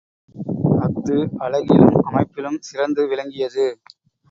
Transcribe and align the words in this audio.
அஃது 0.79 1.17
அழகிலும் 1.37 1.95
அமைப்பிலும் 2.03 2.59
சிறந்து 2.59 3.07
விளங்கியது. 3.07 3.67